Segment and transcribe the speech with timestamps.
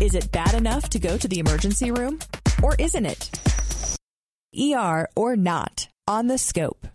[0.00, 2.20] Is it bad enough to go to the emergency room?
[2.62, 3.98] Or isn't it?
[4.56, 6.86] ER or not on the scope.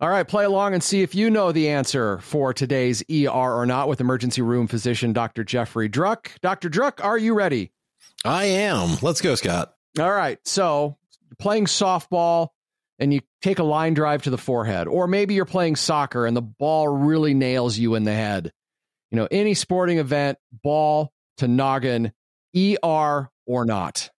[0.00, 3.66] All right, play along and see if you know the answer for today's ER or
[3.66, 5.44] not with emergency room physician Dr.
[5.44, 6.28] Jeffrey Druck.
[6.40, 6.70] Dr.
[6.70, 7.72] Druck, are you ready?
[8.24, 8.96] I am.
[9.02, 9.74] Let's go, Scott.
[9.98, 10.38] All right.
[10.46, 10.96] So,
[11.38, 12.48] playing softball
[12.98, 16.34] and you take a line drive to the forehead, or maybe you're playing soccer and
[16.34, 18.50] the ball really nails you in the head.
[19.10, 22.12] You know, any sporting event, ball to noggin,
[22.56, 24.10] ER or not.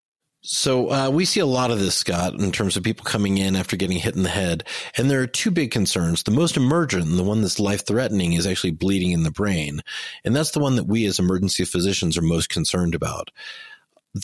[0.48, 3.56] So uh, we see a lot of this, Scott, in terms of people coming in
[3.56, 4.62] after getting hit in the head.
[4.96, 6.22] And there are two big concerns.
[6.22, 9.80] The most emergent, the one that's life threatening, is actually bleeding in the brain.
[10.24, 13.32] And that's the one that we as emergency physicians are most concerned about.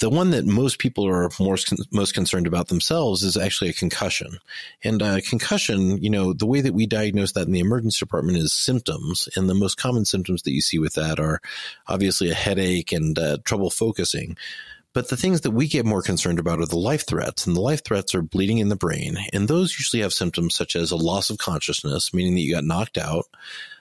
[0.01, 1.59] The one that most people are more,
[1.91, 4.39] most concerned about themselves is actually a concussion.
[4.83, 8.55] And concussion, you know, the way that we diagnose that in the emergency department is
[8.55, 9.29] symptoms.
[9.37, 11.43] And the most common symptoms that you see with that are
[11.89, 14.39] obviously a headache and uh, trouble focusing.
[14.95, 17.61] But the things that we get more concerned about are the life threats, and the
[17.61, 19.19] life threats are bleeding in the brain.
[19.35, 22.65] And those usually have symptoms such as a loss of consciousness, meaning that you got
[22.65, 23.25] knocked out,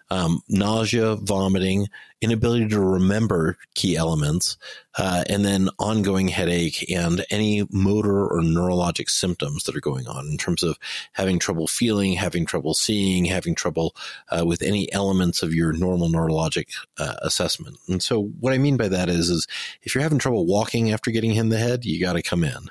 [0.10, 1.88] um, nausea, vomiting,
[2.22, 4.58] inability to remember key elements,
[4.98, 10.28] uh, and then ongoing headache and any motor or neurologic symptoms that are going on
[10.28, 10.78] in terms of
[11.14, 13.96] having trouble feeling, having trouble seeing, having trouble
[14.30, 17.78] uh, with any elements of your normal neurologic uh, assessment.
[17.88, 19.48] And so, what I mean by that is, is
[19.82, 22.44] if you're having trouble walking after getting hit in the head, you got to come
[22.44, 22.70] in.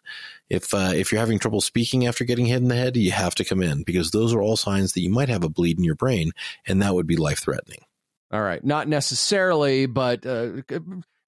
[0.49, 3.35] If uh, if you're having trouble speaking after getting hit in the head, you have
[3.37, 5.85] to come in because those are all signs that you might have a bleed in
[5.85, 6.33] your brain,
[6.67, 7.85] and that would be life threatening.
[8.33, 10.63] All right, not necessarily, but uh,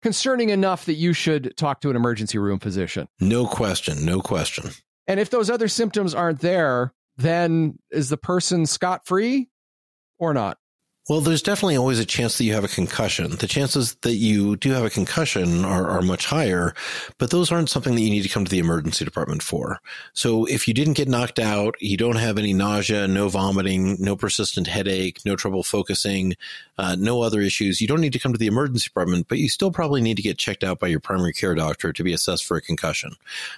[0.03, 3.08] concerning enough that you should talk to an emergency room physician.
[3.20, 4.70] No question, no question.
[5.06, 9.48] And if those other symptoms aren't there, then is the person scot free
[10.19, 10.58] or not?
[11.08, 13.33] Well, there's definitely always a chance that you have a concussion.
[13.33, 16.75] The chances that you do have a concussion are, are much higher,
[17.19, 19.80] but those aren't something that you need to come to the emergency department for.
[20.12, 24.14] So if you didn't get knocked out, you don't have any nausea, no vomiting, no
[24.14, 26.35] persistent headache, no trouble focusing,
[26.79, 29.48] uh, no other issues, you don't need to come to the emergency department, but you
[29.48, 32.45] still probably need to get checked out by your primary care doctor to be assessed
[32.45, 33.12] for a concussion.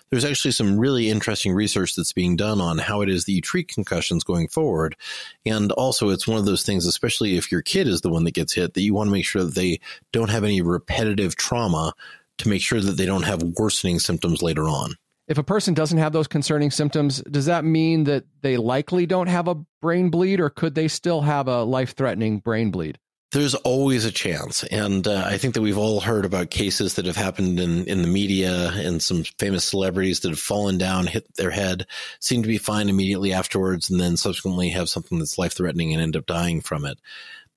[0.08, 3.42] There's actually some really interesting research that's being done on how it is that you
[3.42, 4.96] treat concussions going forward.
[5.44, 8.34] And also it's one of those things, especially if your kid is the one that
[8.34, 9.80] gets hit, that you want to make sure that they
[10.12, 11.92] don't have any repetitive trauma
[12.38, 14.94] to make sure that they don't have worsening symptoms later on.
[15.26, 19.28] If a person doesn't have those concerning symptoms, does that mean that they likely don't
[19.28, 22.98] have a brain bleed, or could they still have a life threatening brain bleed?
[23.34, 24.62] There's always a chance.
[24.62, 28.02] And uh, I think that we've all heard about cases that have happened in, in
[28.02, 31.86] the media and some famous celebrities that have fallen down, hit their head,
[32.20, 36.00] seem to be fine immediately afterwards, and then subsequently have something that's life threatening and
[36.00, 37.00] end up dying from it.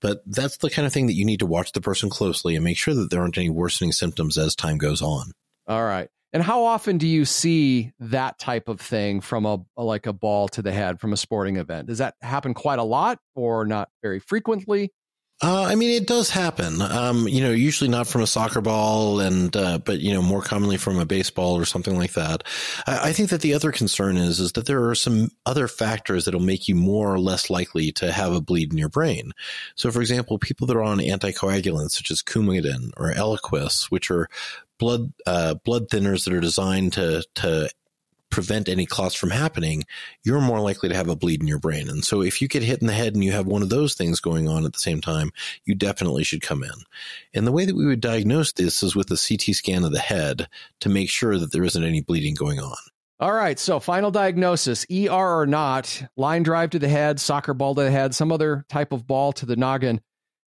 [0.02, 2.64] But that's the kind of thing that you need to watch the person closely and
[2.64, 5.32] make sure that there aren't any worsening symptoms as time goes on.
[5.68, 6.10] All right.
[6.34, 10.48] And how often do you see that type of thing from a, like a ball
[10.50, 11.88] to the head from a sporting event?
[11.88, 14.92] Does that happen quite a lot or not very frequently?
[15.40, 16.82] Uh, I mean, it does happen.
[16.82, 20.42] Um, you know, usually not from a soccer ball, and uh, but you know, more
[20.42, 22.44] commonly from a baseball or something like that.
[22.88, 26.26] I, I, think that the other concern is is that there are some other factors
[26.26, 29.32] that'll make you more or less likely to have a bleed in your brain.
[29.76, 34.28] So, for example, people that are on anticoagulants such as Coumadin or Eliquis, which are
[34.80, 37.70] blood uh, blood thinners that are designed to to
[38.30, 39.84] prevent any clots from happening,
[40.24, 41.90] you're more likely to have a bleed in your brain.
[41.90, 43.94] And so if you get hit in the head and you have one of those
[43.94, 45.32] things going on at the same time,
[45.66, 46.72] you definitely should come in.
[47.34, 50.00] And the way that we would diagnose this is with a CT scan of the
[50.00, 50.48] head
[50.82, 52.78] to make sure that there isn't any bleeding going on.
[53.20, 53.58] All right.
[53.58, 57.92] So, final diagnosis ER or not, line drive to the head, soccer ball to the
[57.92, 60.02] head, some other type of ball to the noggin.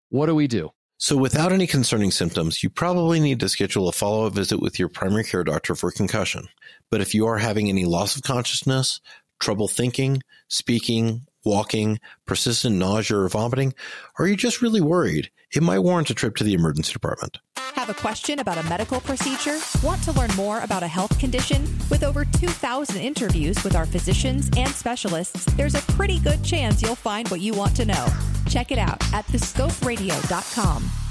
[0.08, 0.72] What do we do?
[0.98, 4.78] So, without any concerning symptoms, you probably need to schedule a follow up visit with
[4.78, 6.48] your primary care doctor for concussion.
[6.90, 9.00] But if you are having any loss of consciousness,
[9.38, 13.72] trouble thinking, speaking, walking, persistent nausea or vomiting,
[14.18, 17.38] or you're just really worried, it might warrant a trip to the emergency department.
[17.74, 19.58] Have a question about a medical procedure?
[19.82, 21.62] Want to learn more about a health condition?
[21.88, 26.94] With over 2,000 interviews with our physicians and specialists, there's a pretty good chance you'll
[26.96, 28.06] find what you want to know.
[28.48, 31.05] Check it out at thescoperadio.com.